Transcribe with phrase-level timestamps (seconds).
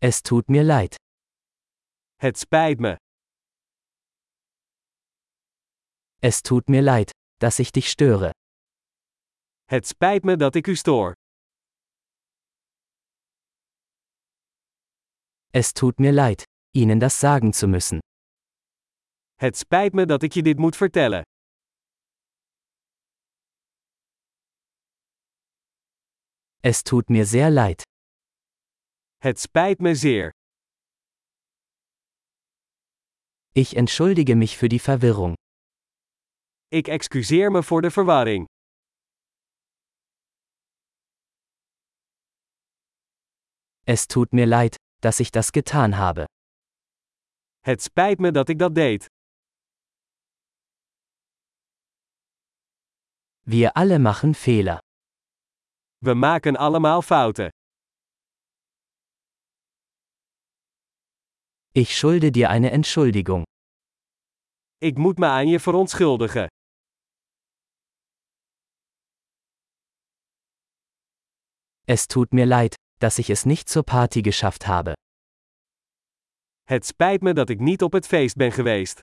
[0.00, 0.94] Es tut mir leid.
[2.20, 2.96] Het spijt me.
[6.20, 8.30] Es tut mir leid, dass ich dich störe.
[9.64, 11.12] Het spijt me dat ik u stoor.
[15.52, 17.98] Es tut mir leid, Ihnen das sagen zu müssen.
[19.34, 21.22] Het spijt me dat ik je dit moet vertellen.
[26.62, 27.82] Es tut mir sehr leid.
[29.20, 30.30] Het spijt me zeer.
[33.52, 35.34] Ich entschuldige mich für die Verwirrung.
[36.68, 38.46] Ik excuseer me voor de verwarring.
[43.84, 46.24] Es tut mir leid, dass ich das getan habe.
[47.60, 49.06] Het spijt me dat ik dat deed.
[53.40, 54.78] Wir alle machen Fehler.
[55.98, 57.50] We maken allemaal fouten.
[61.82, 63.44] Ich schulde dir eine Entschuldigung.
[64.78, 66.46] Ik moet me aan je verontschuldigen.
[71.86, 74.92] Es tut mir leid, dass ich es nicht zur Party geschafft habe.
[76.64, 79.00] Het spijt me dat ik niet op het feest ben geweest.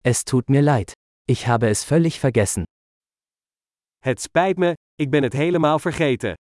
[0.00, 0.92] Es tut mir leid.
[1.24, 2.64] Ich habe es völlig vergessen.
[3.98, 6.34] Het spijt me, ik ben het helemaal vergeten.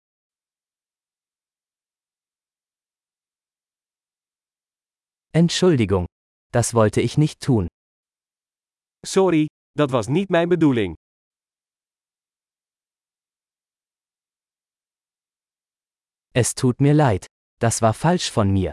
[5.34, 6.08] Entschuldigung.
[6.52, 7.68] Das wollte ich nicht tun.
[9.06, 10.96] Sorry, dat was niet mijn bedoeling.
[16.34, 17.26] Es tut mir leid.
[17.60, 18.72] Das war falsch von mir.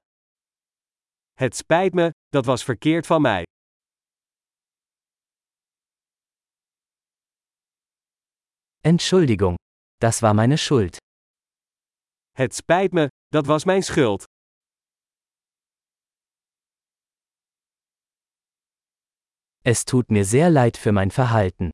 [1.34, 3.44] Het spijt me, dat was verkeerd van mij.
[8.82, 9.56] Entschuldigung.
[10.00, 10.96] Das war meine Schuld.
[12.32, 14.24] Het spijt me, dat was mijn schuld.
[19.70, 21.70] Es tut mir sehr leid für mein Verhalten.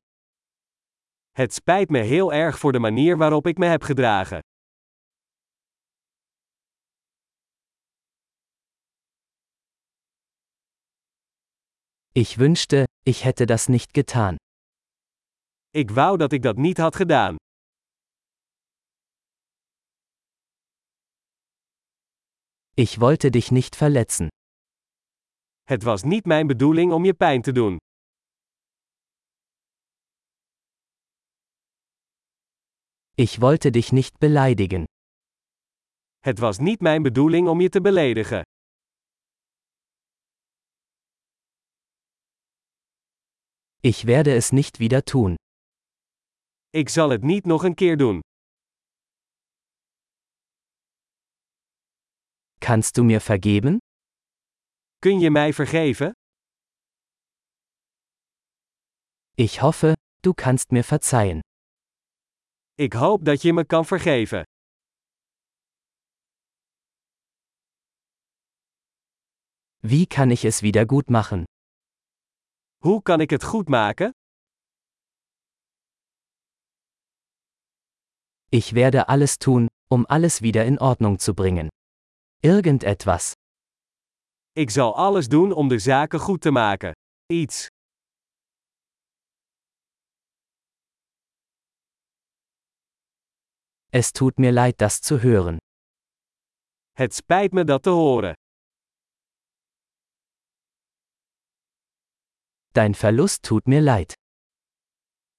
[1.31, 4.39] Het spijt me heel erg voor de manier waarop ik me heb gedragen.
[12.11, 14.35] Ich wünschte, ich hätte das nicht getan.
[15.69, 17.35] Ik wou dat ik dat niet had gedaan.
[22.73, 24.27] Ich wollte dich nicht verletzen.
[25.63, 27.77] Het was niet mijn bedoeling om je pijn te doen.
[33.17, 34.85] Ich wollte dich nicht beleidigen.
[36.19, 38.41] Het was niet mijn bedoeling om je te beledigen.
[43.81, 45.35] Ich werde es nicht wieder tun.
[46.69, 48.19] Ik zal het niet nog een keer doen.
[52.59, 53.77] Kannst du mir vergeben?
[54.99, 56.11] Kun je mij vergeven?
[59.35, 61.44] Ich hoffe, du kannst mir verzeihen.
[62.77, 64.43] Ik hoop dat je me kan vergeven.
[69.79, 71.43] Wie kann ich es wieder gut machen?
[72.77, 74.09] Hoe kan ik het goed maken?
[78.49, 81.67] Ich werde alles tun, um alles wieder in Ordnung zu bringen.
[82.39, 83.31] Irgendetwas.
[84.51, 86.91] Ik zal alles doen om de zaken goed te maken.
[87.33, 87.67] Iets.
[93.99, 95.57] Es tut mir leid, das zu hören.
[96.97, 98.33] Het spijt me dat te horen.
[102.73, 104.13] Dein Verlust tut mir leid.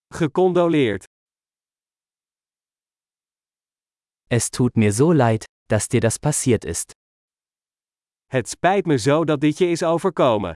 [0.08, 1.04] Gecondoleerd.
[4.30, 6.92] Es tut mir so leid, dass dir das passiert ist.
[8.30, 10.54] Het spijt me zo dat dit je is overkomen.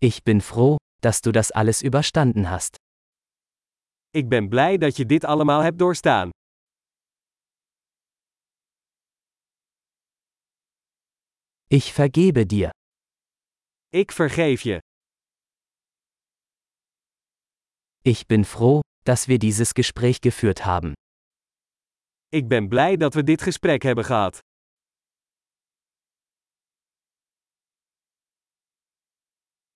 [0.00, 2.76] Ich bin froh, dass du das alles überstanden hast.
[4.10, 6.30] Ik ben blij dat je dit allemaal hebt doorstaan.
[11.66, 12.70] Ich vergebe dir.
[13.88, 14.78] Ik vergeef je.
[18.02, 20.92] Ich bin froh, dass wir dieses Gespräch geführt haben.
[22.28, 24.38] Ik ben blij dat we dit gesprek hebben gehad.